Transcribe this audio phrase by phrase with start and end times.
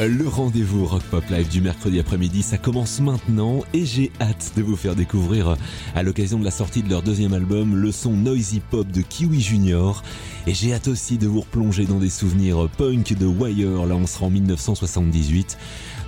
[0.00, 4.62] Le rendez-vous Rock Pop Live du mercredi après-midi, ça commence maintenant et j'ai hâte de
[4.62, 5.56] vous faire découvrir
[5.96, 9.40] à l'occasion de la sortie de leur deuxième album le son noisy pop de Kiwi
[9.40, 10.04] Junior.
[10.46, 14.06] Et j'ai hâte aussi de vous replonger dans des souvenirs punk de Wire, là on
[14.06, 15.58] sera en 1978,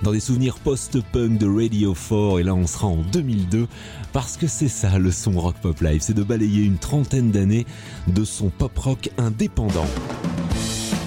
[0.03, 3.67] dans des souvenirs post-punk de Radio 4 et là on sera en 2002
[4.13, 7.65] parce que c'est ça le son Rock Pop Live, c'est de balayer une trentaine d'années
[8.07, 9.87] de son pop rock indépendant.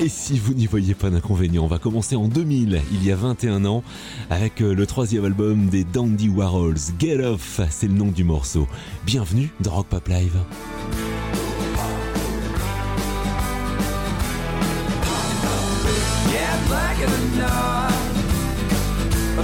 [0.00, 3.16] Et si vous n'y voyez pas d'inconvénient, on va commencer en 2000, il y a
[3.16, 3.84] 21 ans,
[4.28, 8.66] avec euh, le troisième album des Dandy Warhols, Get Off, c'est le nom du morceau.
[9.06, 10.36] Bienvenue dans Rock Pop Live.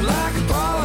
[0.02, 0.79] Like a ball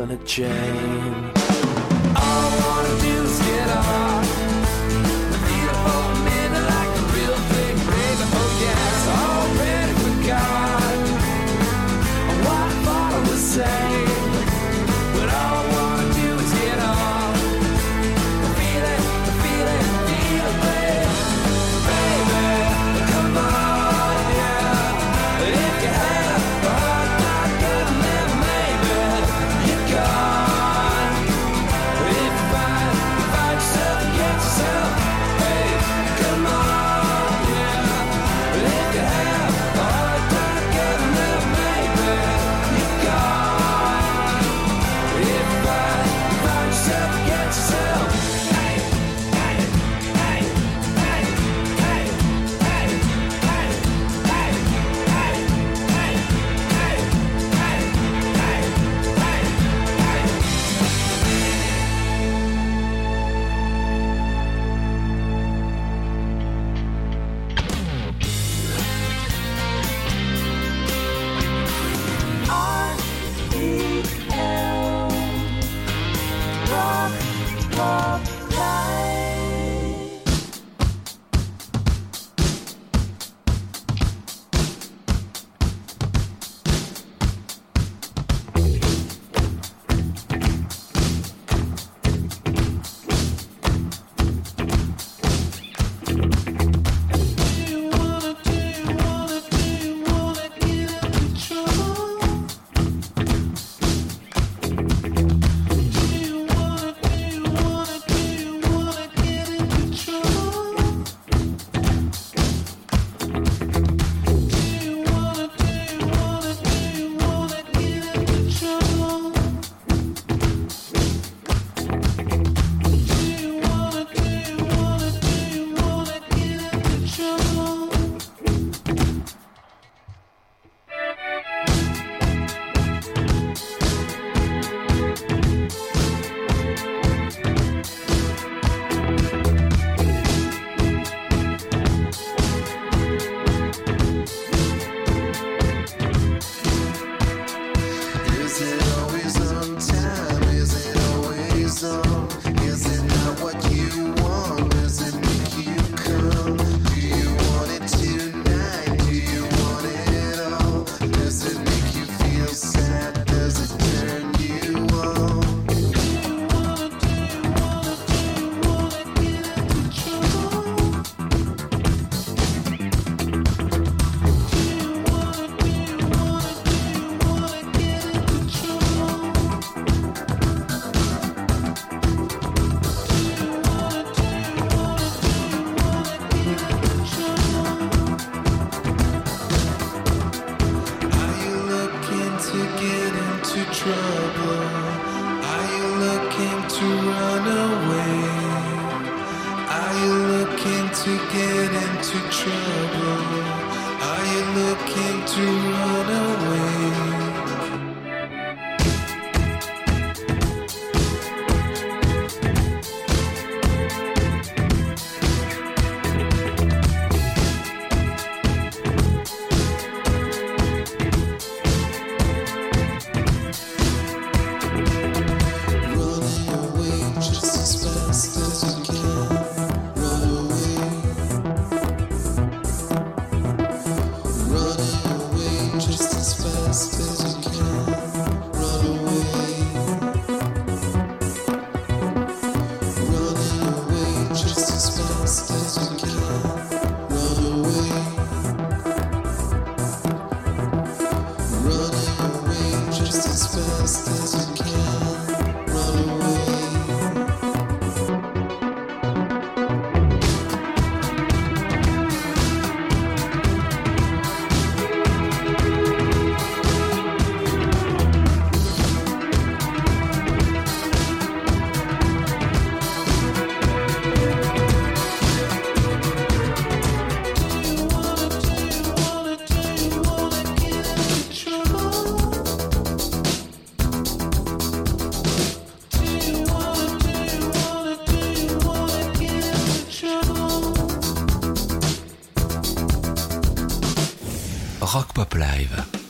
[0.00, 1.30] in a chain.
[2.16, 4.26] All I wanna do is get off.
[5.46, 5.90] Feel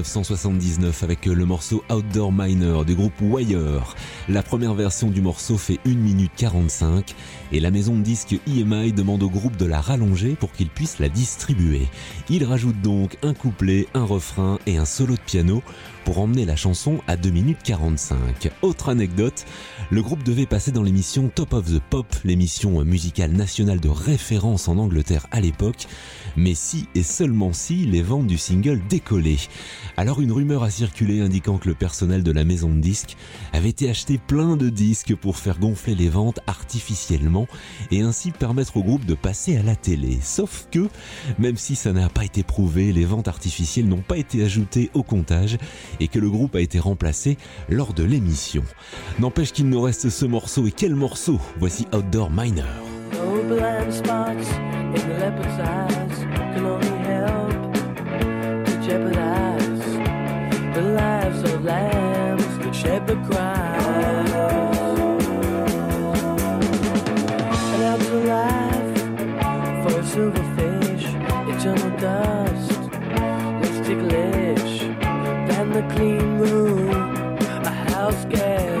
[0.00, 3.94] 1979 avec le morceau Outdoor Miner du groupe Wire.
[4.28, 7.14] La première version du morceau fait 1 minute 45
[7.52, 10.98] et la maison de disques EMI demande au groupe de la rallonger pour qu'il puisse
[11.00, 11.86] la distribuer.
[12.30, 15.62] Il rajoute donc un couplet, un refrain et un solo de piano
[16.04, 18.50] pour emmener la chanson à 2 minutes 45.
[18.62, 19.44] Autre anecdote,
[19.90, 24.68] le groupe devait passer dans l'émission Top of the Pop, l'émission musicale nationale de référence
[24.68, 25.86] en Angleterre à l'époque,
[26.36, 29.48] mais si et seulement si les ventes du single décollaient.
[29.96, 33.16] Alors une rumeur a circulé indiquant que le personnel de la maison de disques
[33.52, 37.46] avait été acheté plein de disques pour faire gonfler les ventes artificiellement
[37.90, 40.18] et ainsi permettre au groupe de passer à la télé.
[40.22, 40.88] Sauf que,
[41.38, 45.02] même si ça n'a pas été prouvé, les ventes artificielles n'ont pas été ajoutées au
[45.02, 45.58] comptage
[45.98, 47.36] et que le groupe a été remplacé
[47.68, 48.62] lors de l'émission.
[49.18, 51.40] N'empêche qu'il nous reste ce morceau et quel morceau?
[51.58, 52.64] Voici Outdoor Miner.
[61.42, 64.30] Of lambs the shepherd cries.
[68.10, 68.98] Life
[69.82, 71.06] for a silverfish,
[71.52, 72.80] eternal dust,
[73.60, 74.80] less ticklish
[75.48, 76.90] than the clean room,
[77.64, 78.79] a house guest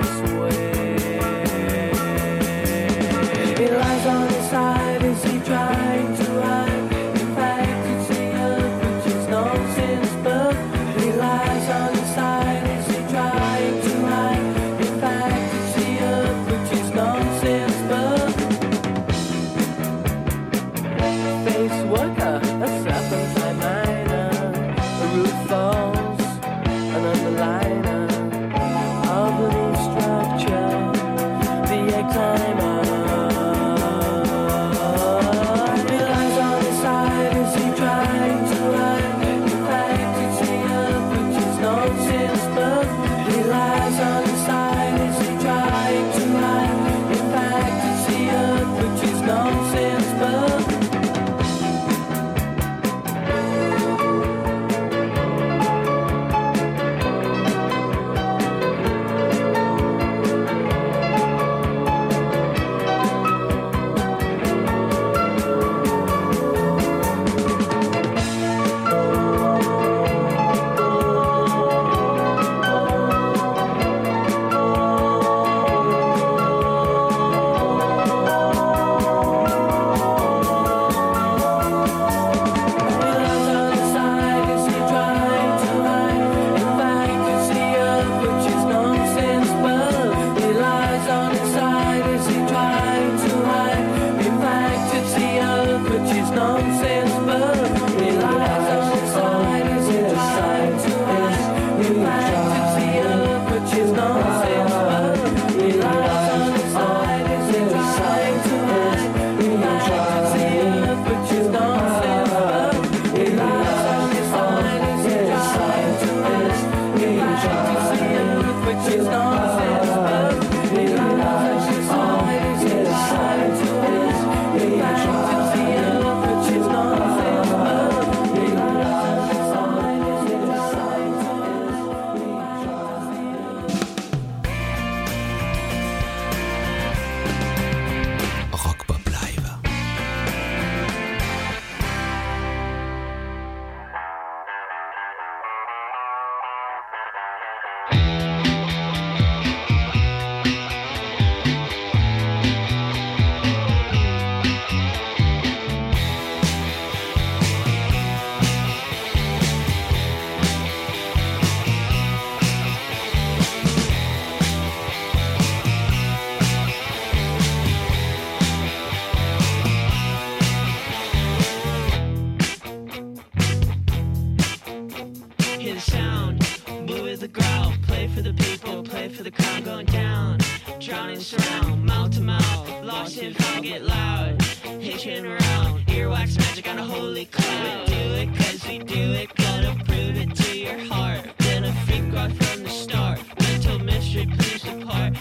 [175.70, 177.72] Hear the sound, move with the growl.
[177.86, 180.38] Play for the people, play for the crowd going down.
[180.80, 182.84] Drowning surround, mouth to mouth.
[182.84, 184.42] Lost if I get loud.
[184.80, 187.86] Hitching around, earwax magic on a holy cloud.
[187.86, 191.38] Do it cause we do it, gotta prove it to your heart.
[191.38, 193.20] Been a freak right from the start.
[193.38, 195.14] Mental mystery, please depart.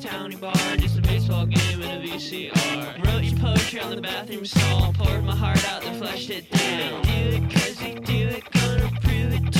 [0.00, 3.04] Towny bar, just a baseball game and a VCR.
[3.04, 7.02] Wrote your poetry on the bathroom stall, poured my heart out, then flushed it down.
[7.02, 9.57] Do it 'cause you do it, gonna prove it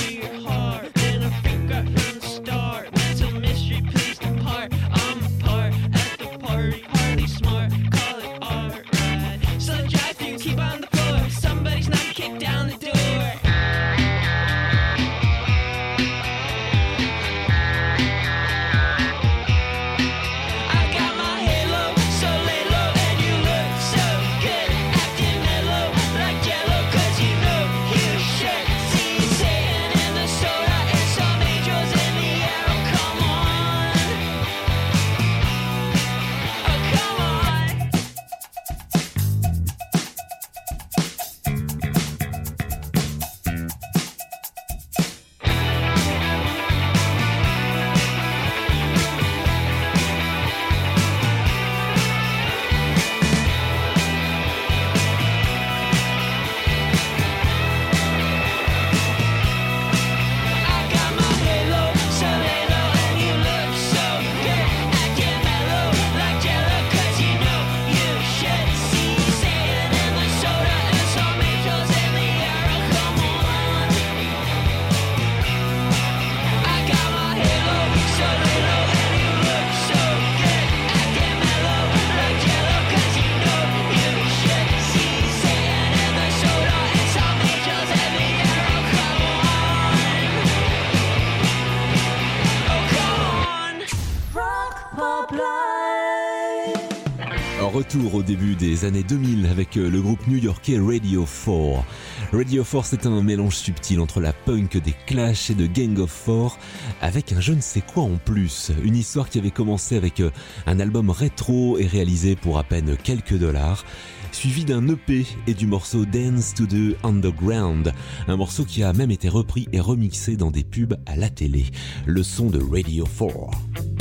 [98.29, 101.83] début des années 2000 avec euh, le groupe new-yorkais Radio 4.
[102.31, 106.11] Radio 4 c'est un mélange subtil entre la punk des Clash et de Gang of
[106.11, 106.59] Four
[107.01, 108.71] avec un je ne sais quoi en plus.
[108.85, 110.31] Une histoire qui avait commencé avec euh,
[110.67, 113.87] un album rétro et réalisé pour à peine quelques dollars
[114.31, 117.95] suivi d'un EP et du morceau Dance to the Underground,
[118.27, 121.64] un morceau qui a même été repris et remixé dans des pubs à la télé.
[122.05, 123.98] Le son de Radio 4.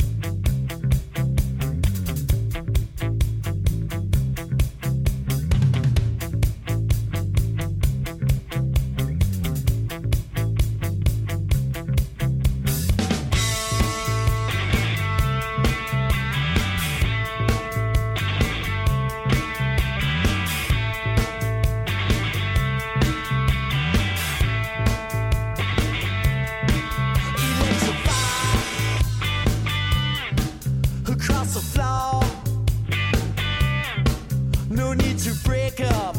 [34.78, 36.16] No need to break up.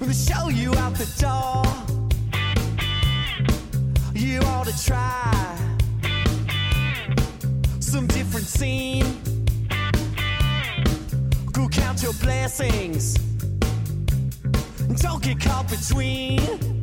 [0.00, 1.64] We'll show you out the door.
[4.14, 5.56] You ought to try
[7.80, 9.18] some different scene.
[11.52, 13.14] Go count your blessings.
[15.00, 15.64] Don't get caught.
[15.70, 16.73] Between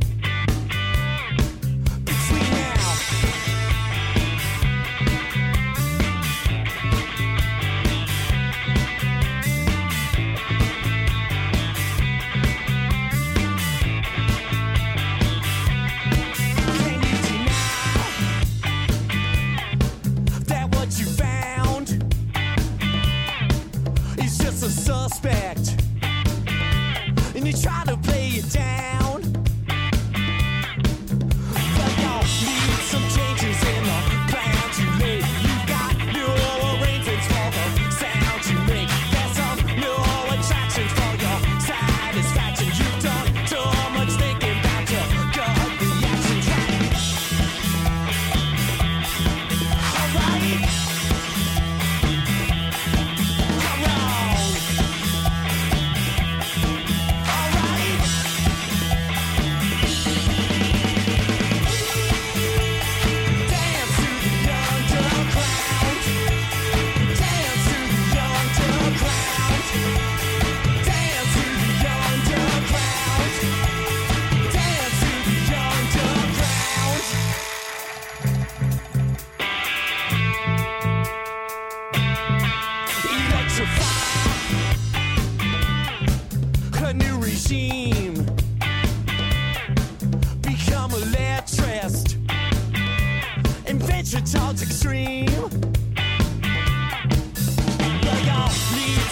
[94.04, 95.28] It's a thoughts extreme.
[95.28, 95.50] But
[98.32, 99.11] all need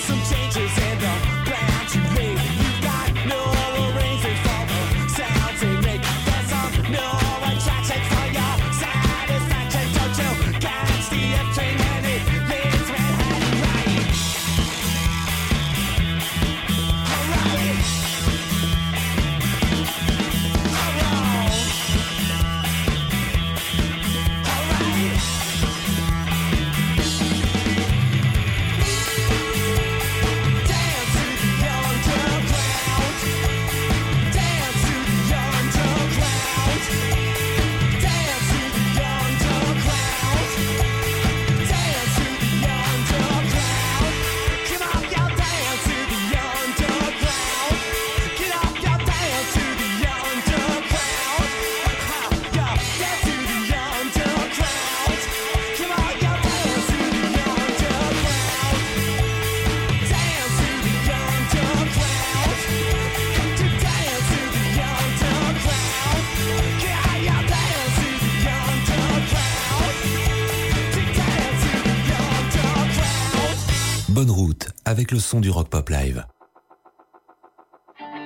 [75.10, 76.24] avec le son du Rock Pop Live.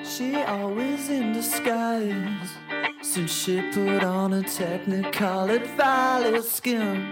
[0.03, 2.49] She always in disguise
[3.01, 7.09] since she put on a technicolored violet skin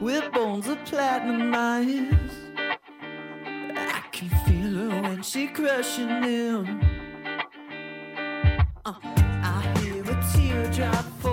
[0.00, 2.12] with bones of platinum eyes.
[3.76, 6.80] I can feel her when she crushing him.
[8.84, 8.94] Uh,
[9.42, 11.29] I hear a teardrop fall.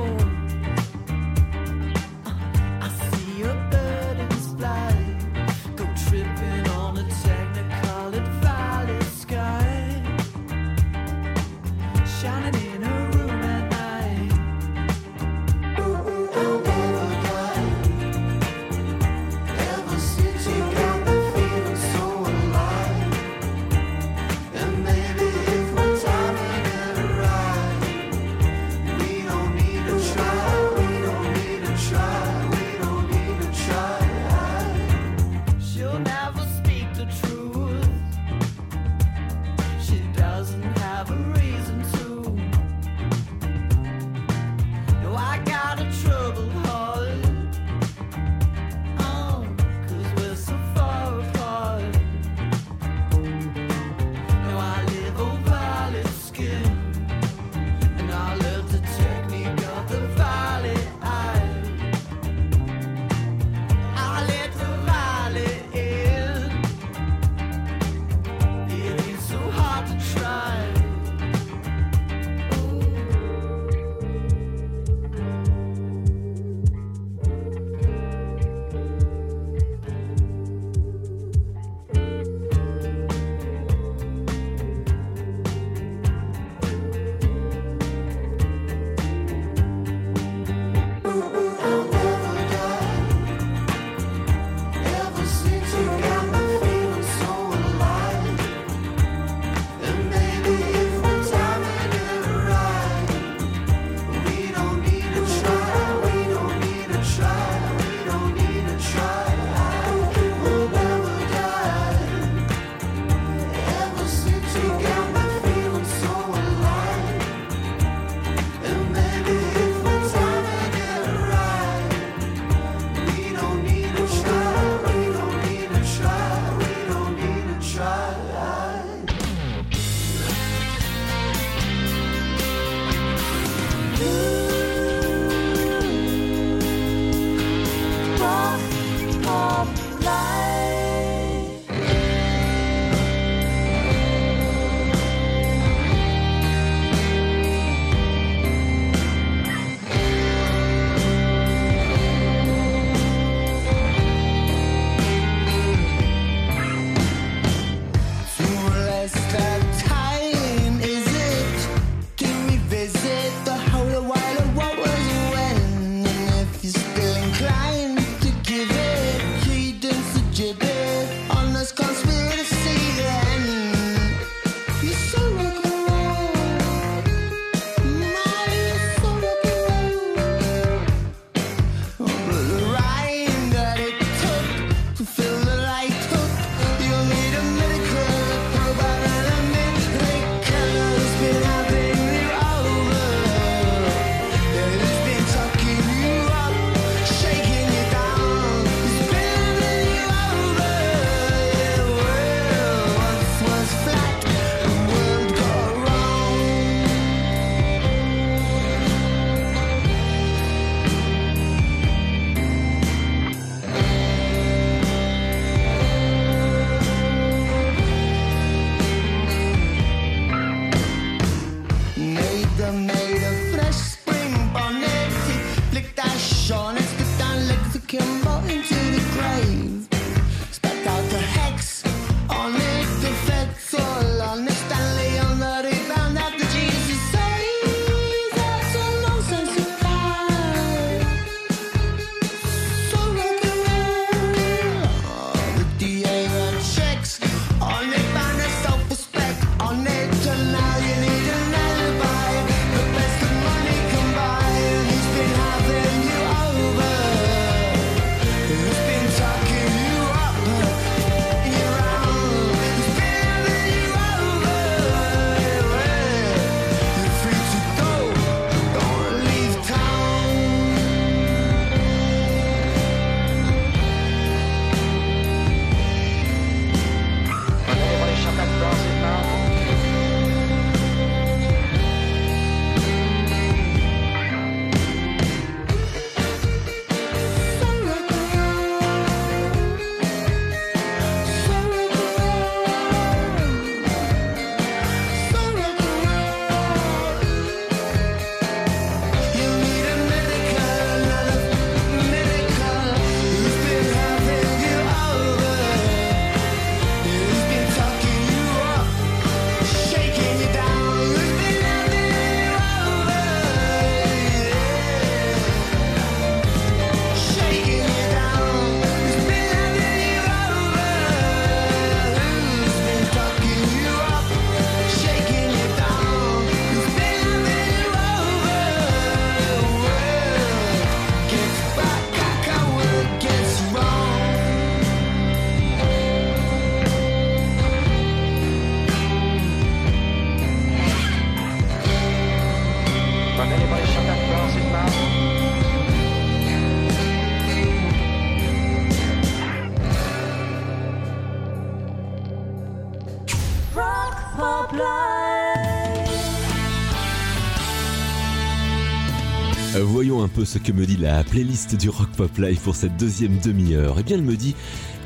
[359.78, 362.76] Euh, voyons un peu ce que me dit la playlist du Rock Pop Live pour
[362.76, 363.98] cette deuxième demi-heure.
[364.00, 364.56] Eh bien, elle me dit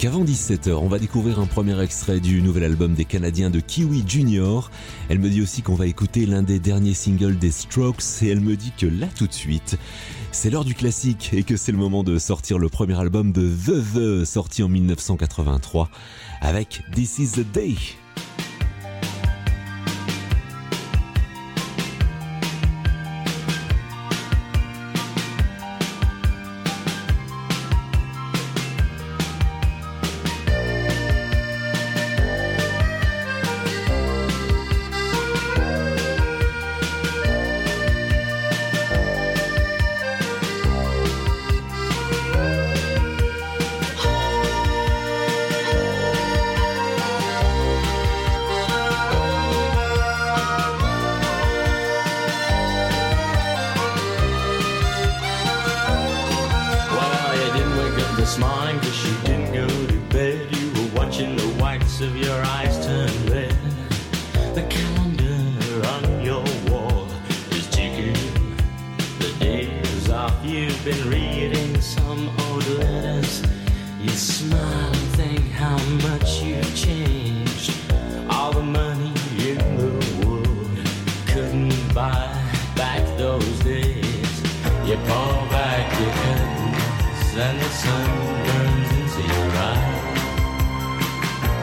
[0.01, 4.03] Qu'avant 17h, on va découvrir un premier extrait du nouvel album des Canadiens de Kiwi
[4.07, 4.71] Junior.
[5.09, 8.41] Elle me dit aussi qu'on va écouter l'un des derniers singles des Strokes et elle
[8.41, 9.77] me dit que là tout de suite,
[10.31, 13.47] c'est l'heure du classique et que c'est le moment de sortir le premier album de
[13.47, 15.87] The The, sorti en 1983
[16.41, 17.75] avec This Is The Day.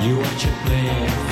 [0.00, 1.28] You watch it play.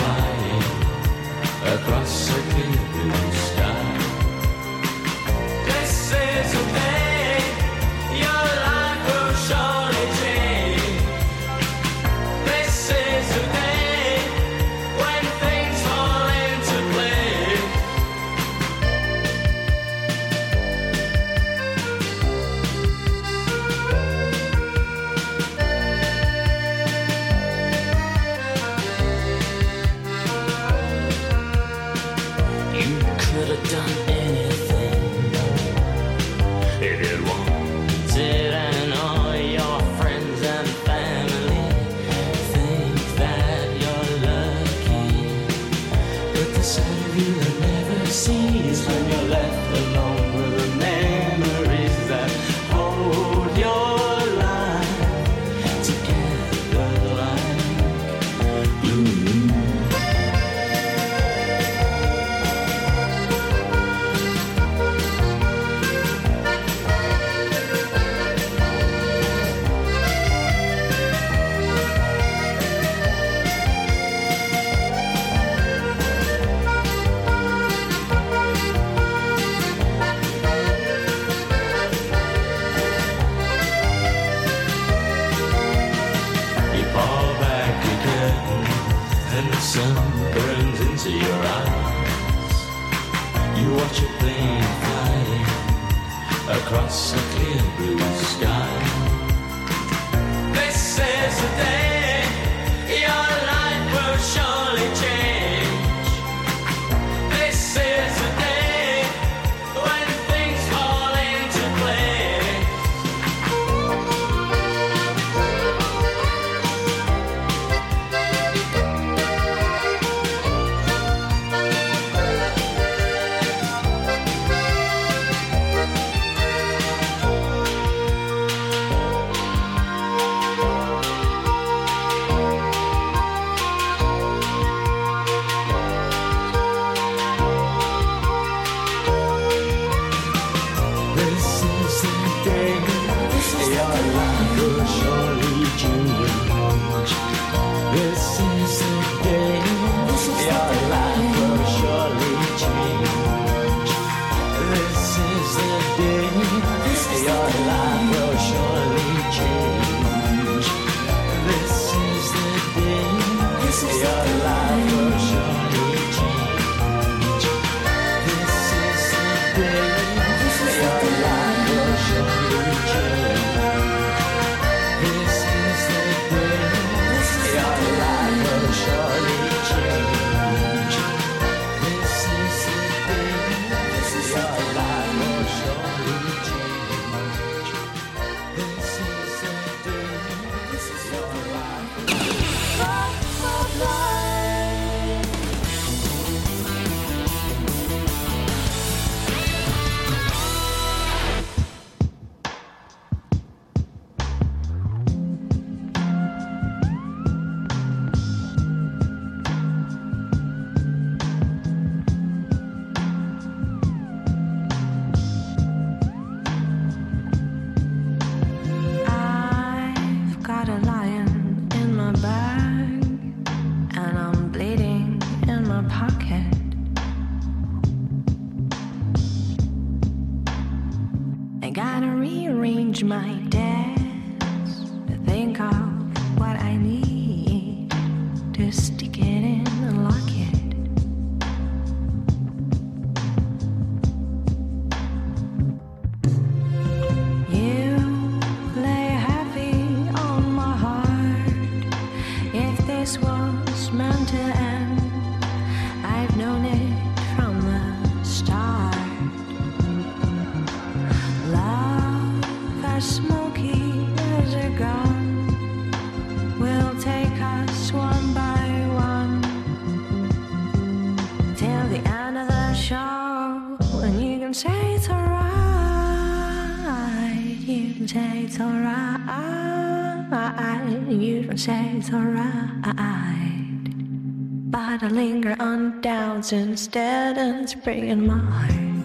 [286.36, 288.95] Instead, and spring in my heart.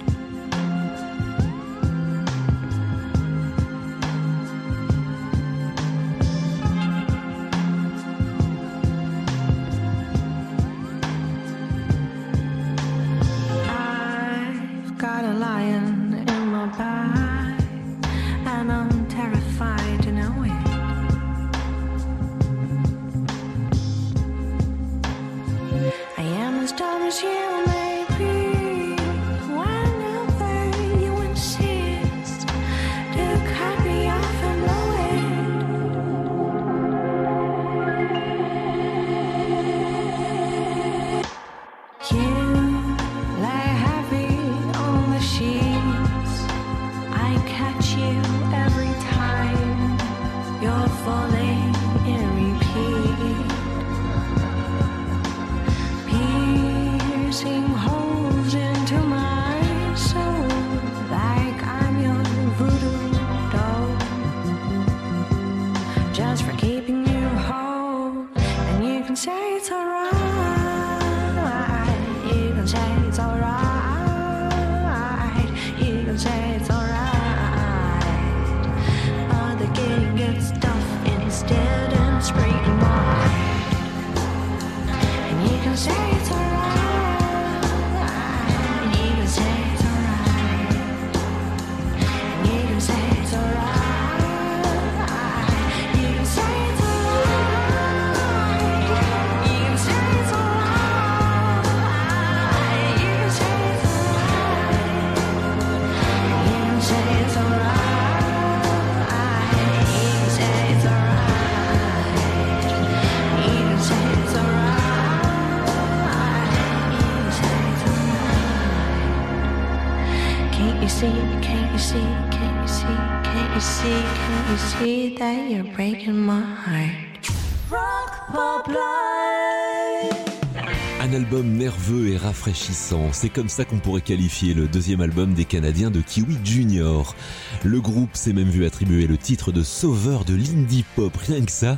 [131.00, 135.46] Un album nerveux et rafraîchissant, c'est comme ça qu'on pourrait qualifier le deuxième album des
[135.46, 137.16] Canadiens de Kiwi Junior.
[137.64, 141.52] Le groupe s'est même vu attribuer le titre de sauveur de l'indie pop, rien que
[141.52, 141.78] ça.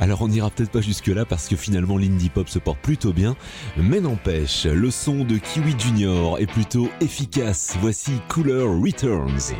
[0.00, 3.36] Alors on n'ira peut-être pas jusque-là parce que finalement l'indie pop se porte plutôt bien,
[3.76, 7.76] mais n'empêche, le son de Kiwi Junior est plutôt efficace.
[7.80, 9.54] Voici Cooler Returns.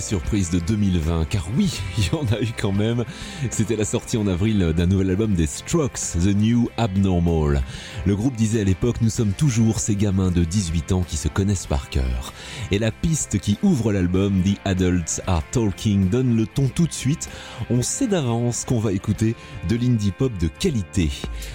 [0.00, 3.04] surprise de 2020, car oui, il y en a eu quand même.
[3.50, 7.62] C'était la sortie en avril d'un nouvel album des Strokes, The New Abnormal.
[8.06, 11.28] Le groupe disait à l'époque, nous sommes toujours ces gamins de 18 ans qui se
[11.28, 12.32] connaissent par cœur.
[12.70, 16.92] Et la piste qui ouvre l'album, The Adults Are Talking, donne le ton tout de
[16.92, 17.28] suite.
[17.70, 19.34] On sait d'avance qu'on va écouter
[19.68, 21.10] de l'indie pop de qualité.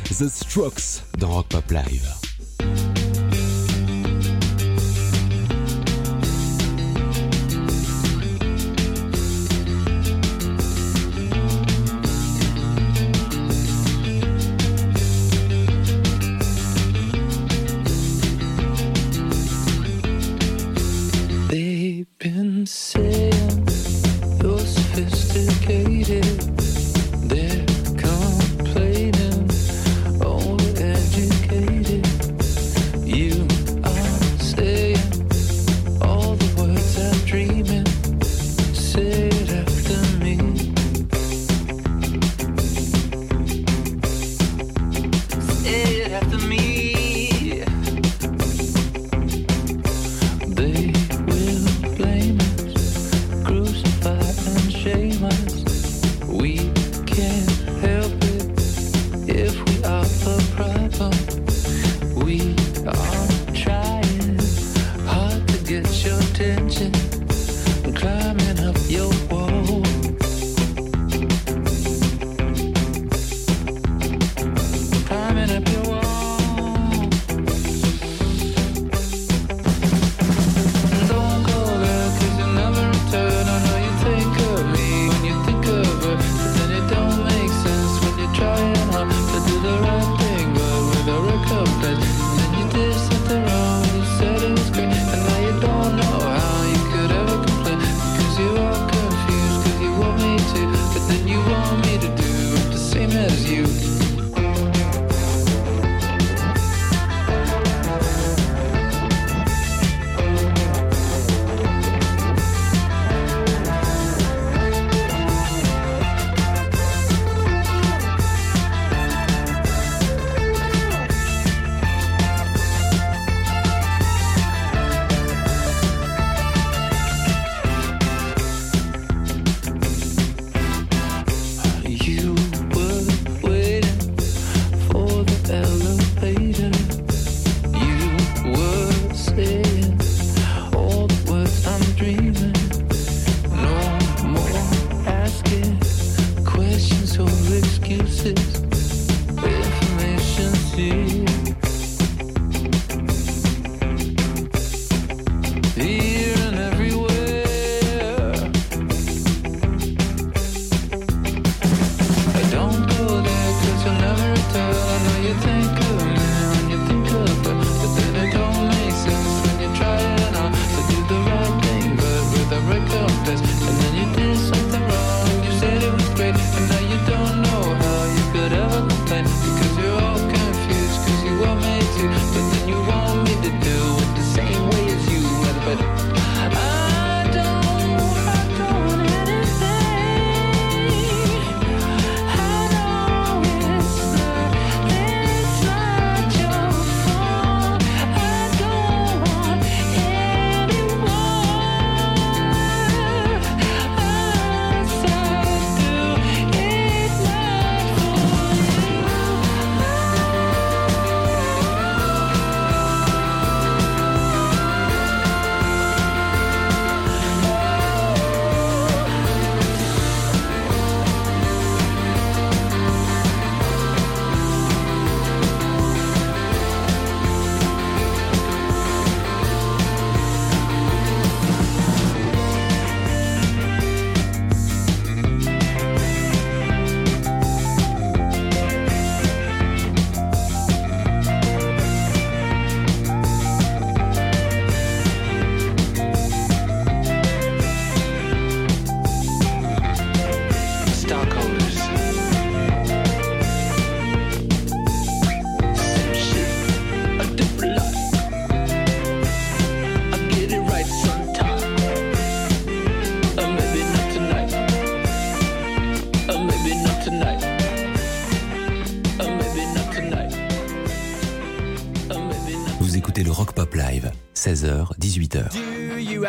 [0.06, 2.37] The Strokes dans Rock Pop Live.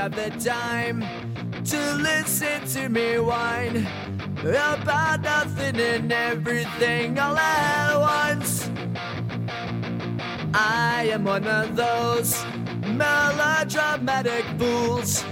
[0.08, 1.00] have the time
[1.64, 3.86] to listen to me whine
[4.40, 8.70] about nothing and everything all at once.
[10.54, 12.42] I am one of those
[12.86, 15.24] melodramatic fools,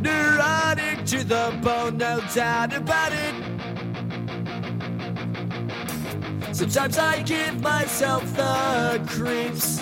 [0.00, 3.34] neurotic to the bone, no doubt about it.
[6.54, 9.77] Sometimes I give myself the creeps.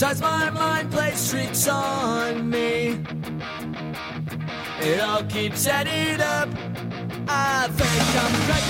[0.00, 3.04] Sometimes my mind plays tricks on me.
[4.80, 6.48] It all keeps adding up.
[7.28, 8.69] I think I'm ready.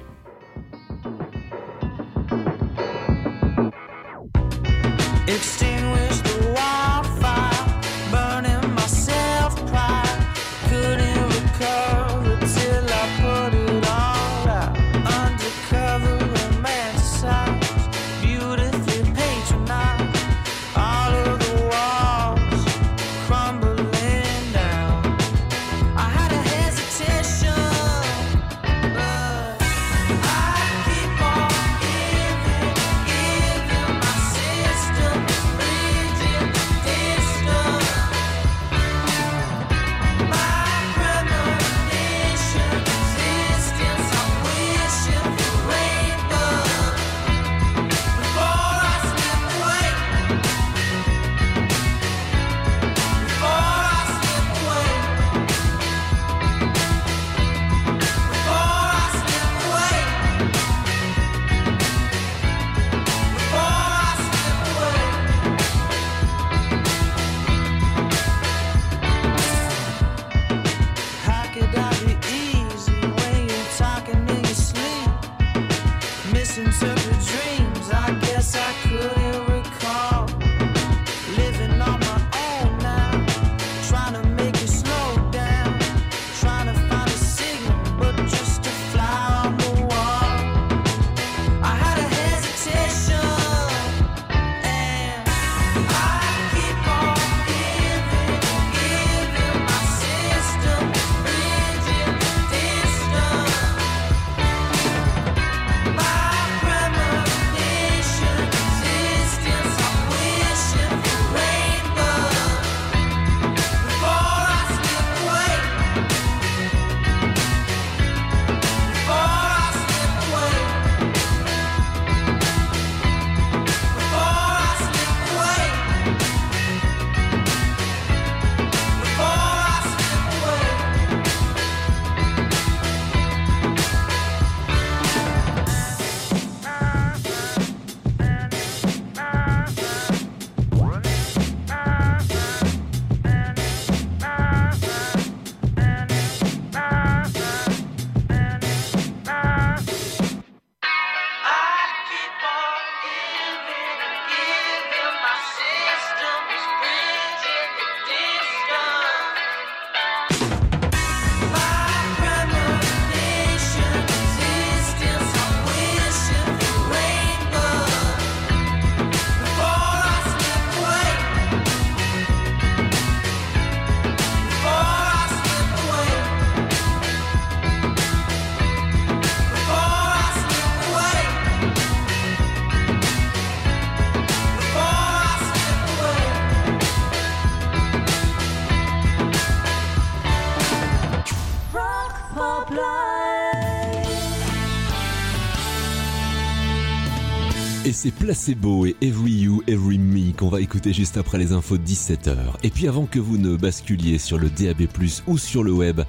[197.83, 201.79] Et c'est Placebo et Every You, Every Me qu'on va écouter juste après les infos
[201.79, 202.35] de 17h.
[202.61, 204.83] Et puis avant que vous ne basculiez sur le DAB+,
[205.25, 206.01] ou sur le web,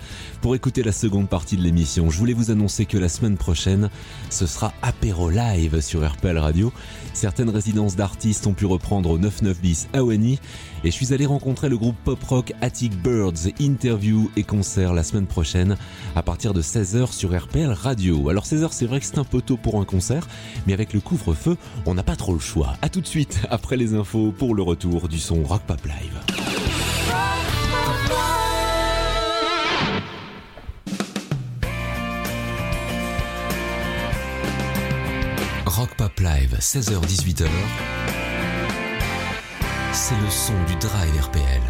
[0.43, 3.89] pour écouter la seconde partie de l'émission, je voulais vous annoncer que la semaine prochaine,
[4.29, 6.75] ce sera apéro live sur RPL Radio.
[7.14, 10.05] Certaines résidences d'artistes ont pu reprendre au 99 bis à
[10.85, 15.26] et je suis allé rencontrer le groupe pop-rock Attic Birds, interview et concert la semaine
[15.26, 15.76] prochaine
[16.16, 18.28] à partir de 16h sur RPL Radio.
[18.28, 20.26] Alors 16h c'est vrai que c'est un peu tôt pour un concert,
[20.66, 21.57] mais avec le couvre-feu,
[21.87, 22.74] on n'a pas trop le choix.
[22.83, 26.18] A tout de suite après les infos pour le retour du son Rock Pop Live.
[35.66, 37.47] Rock Pop Live, 16h-18h.
[39.95, 41.61] C'est le son du drive RPL.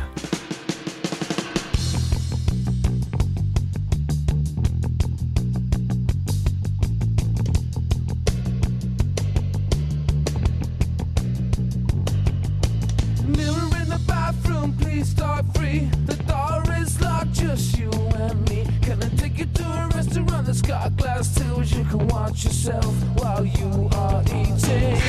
[13.26, 15.88] Miller in the bathroom, please, dark free.
[16.06, 18.64] The door is locked, just you and me.
[18.82, 22.94] Can I take you to a restaurant that's got glass to you can watch yourself
[23.18, 25.02] while you are eating?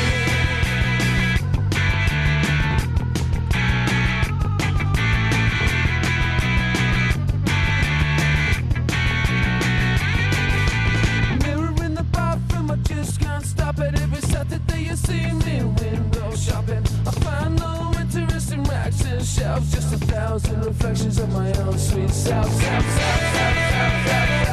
[19.24, 22.46] shelves, just a thousand reflections of my own sweet self.
[22.46, 24.53] self, self, self